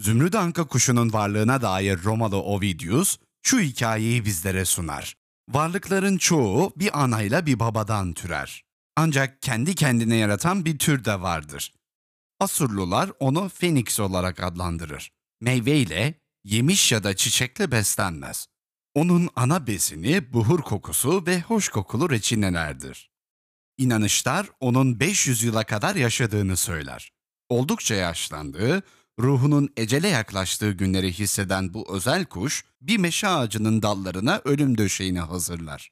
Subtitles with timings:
[0.00, 5.14] Zümrüt anka kuşunun varlığına dair Romalı Ovidius şu hikayeyi bizlere sunar.
[5.48, 8.64] Varlıkların çoğu bir anayla bir babadan türer.
[8.96, 11.74] Ancak kendi kendine yaratan bir tür de vardır.
[12.40, 15.10] Asurlular onu Fenix olarak adlandırır.
[15.40, 16.14] Meyveyle,
[16.44, 18.46] yemiş ya da çiçekle beslenmez.
[18.94, 23.10] Onun ana besini buhur kokusu ve hoş kokulu reçinelerdir.
[23.78, 27.12] İnanışlar onun 500 yıla kadar yaşadığını söyler.
[27.48, 28.82] Oldukça yaşlandığı,
[29.22, 35.90] ruhunun ecele yaklaştığı günleri hisseden bu özel kuş, bir meşe ağacının dallarına ölüm döşeğini hazırlar.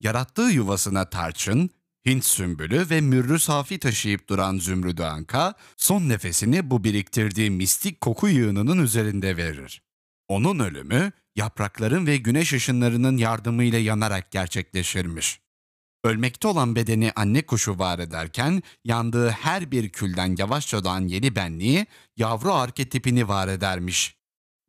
[0.00, 1.70] Yarattığı yuvasına tarçın,
[2.06, 8.28] Hint sümbülü ve mürrü safi taşıyıp duran Zümrüdü Anka, son nefesini bu biriktirdiği mistik koku
[8.28, 9.82] yığınının üzerinde verir.
[10.28, 15.40] Onun ölümü, yaprakların ve güneş ışınlarının yardımıyla yanarak gerçekleşirmiş.
[16.06, 21.86] Ölmekte olan bedeni anne kuşu var ederken, yandığı her bir külden yavaşça doğan yeni benliği,
[22.16, 24.16] yavru arketipini var edermiş.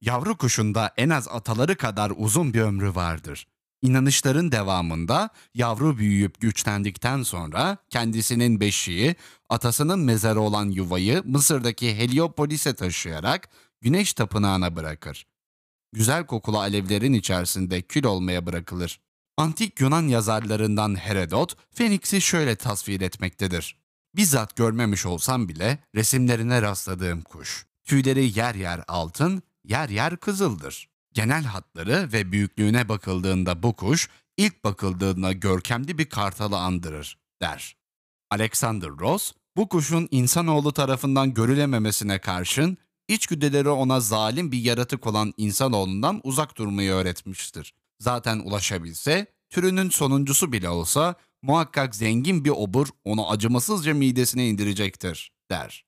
[0.02, 3.48] Yavru kuşunda en az ataları kadar uzun bir ömrü vardır.
[3.82, 9.15] İnanışların devamında yavru büyüyüp güçlendikten sonra kendisinin beşiği,
[9.49, 13.49] atasının mezarı olan yuvayı Mısır'daki Heliopolis'e taşıyarak
[13.82, 15.27] güneş tapınağına bırakır.
[15.93, 19.07] Güzel kokulu alevlerin içerisinde kül olmaya bırakılır.
[19.40, 23.77] Antik Yunan yazarlarından Herodot, Fenix'i şöyle tasvir etmektedir.
[24.16, 27.65] Bizzat görmemiş olsam bile resimlerine rastladığım kuş.
[27.85, 30.90] Tüyleri yer yer altın, yer yer kızıldır.
[31.13, 37.76] Genel hatları ve büyüklüğüne bakıldığında bu kuş, ilk bakıldığında görkemli bir kartalı andırır, der.
[38.32, 42.77] Alexander Ross, bu kuşun insanoğlu tarafından görülememesine karşın,
[43.08, 47.74] içgüdüleri ona zalim bir yaratık olan insanoğlundan uzak durmayı öğretmiştir.
[47.99, 55.87] Zaten ulaşabilse, türünün sonuncusu bile olsa, muhakkak zengin bir obur onu acımasızca midesine indirecektir, der.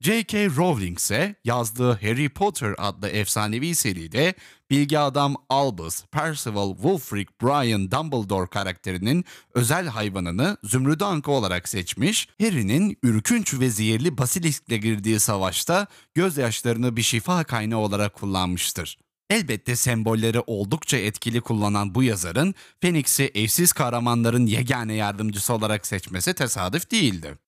[0.00, 0.46] J.K.
[0.46, 4.34] Rowling ise yazdığı Harry Potter adlı efsanevi seride
[4.70, 12.98] bilgi adam Albus Percival Wulfric Brian Dumbledore karakterinin özel hayvanını Zümrüdü Anka olarak seçmiş, Harry'nin
[13.02, 18.98] ürkünç ve zehirli basiliskle girdiği savaşta gözyaşlarını bir şifa kaynağı olarak kullanmıştır.
[19.30, 26.90] Elbette sembolleri oldukça etkili kullanan bu yazarın Phoenix'i evsiz kahramanların yegane yardımcısı olarak seçmesi tesadüf
[26.90, 27.38] değildi.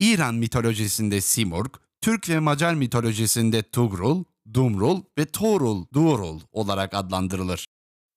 [0.00, 4.24] İran mitolojisinde Simurg, Türk ve Macar mitolojisinde Tugrul,
[4.54, 7.66] Dumrul ve Torul, Duurul olarak adlandırılır.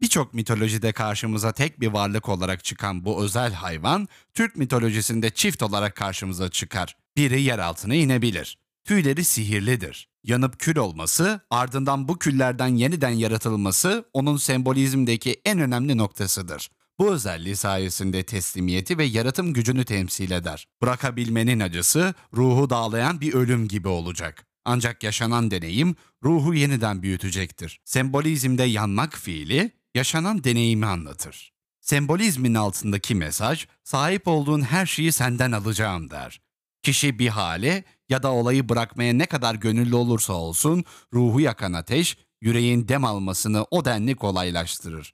[0.01, 5.95] Birçok mitolojide karşımıza tek bir varlık olarak çıkan bu özel hayvan, Türk mitolojisinde çift olarak
[5.95, 6.95] karşımıza çıkar.
[7.17, 8.57] Biri yer altına inebilir.
[8.83, 10.12] Tüyleri sihirlidir.
[10.23, 16.69] Yanıp kül olması, ardından bu küllerden yeniden yaratılması onun sembolizmdeki en önemli noktasıdır.
[16.99, 20.67] Bu özelliği sayesinde teslimiyeti ve yaratım gücünü temsil eder.
[20.81, 24.45] Bırakabilmenin acısı ruhu dağlayan bir ölüm gibi olacak.
[24.65, 27.79] Ancak yaşanan deneyim ruhu yeniden büyütecektir.
[27.85, 31.53] Sembolizmde yanmak fiili yaşanan deneyimi anlatır.
[31.81, 36.42] Sembolizmin altındaki mesaj sahip olduğun her şeyi senden alacağım der.
[36.83, 40.83] Kişi bir hale ya da olayı bırakmaya ne kadar gönüllü olursa olsun
[41.13, 45.13] ruhu yakan ateş yüreğin dem almasını o denli kolaylaştırır.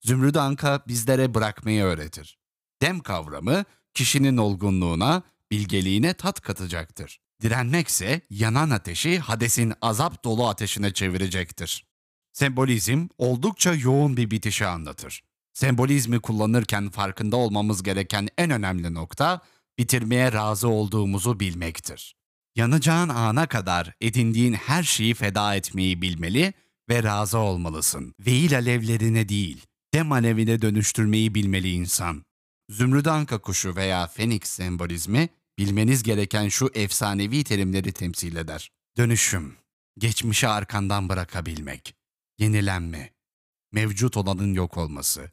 [0.00, 2.38] Zümrüt Anka bizlere bırakmayı öğretir.
[2.82, 3.64] Dem kavramı
[3.94, 7.20] kişinin olgunluğuna, bilgeliğine tat katacaktır.
[7.42, 11.86] Direnmekse yanan ateşi Hades'in azap dolu ateşine çevirecektir.
[12.32, 15.22] Sembolizm oldukça yoğun bir bitişi anlatır.
[15.52, 19.40] Sembolizmi kullanırken farkında olmamız gereken en önemli nokta
[19.80, 22.16] bitirmeye razı olduğumuzu bilmektir.
[22.56, 26.52] Yanacağın ana kadar edindiğin her şeyi feda etmeyi bilmeli
[26.88, 28.14] ve razı olmalısın.
[28.20, 32.24] Veil alevlerine değil, dem alevine dönüştürmeyi bilmeli insan.
[32.70, 38.70] Zümrüt anka kuşu veya Fenix sembolizmi bilmeniz gereken şu efsanevi terimleri temsil eder.
[38.96, 39.56] Dönüşüm,
[39.98, 41.94] geçmişi arkandan bırakabilmek,
[42.38, 43.10] yenilenme,
[43.72, 45.30] mevcut olanın yok olması,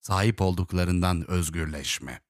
[0.00, 2.20] sahip olduklarından özgürleşme.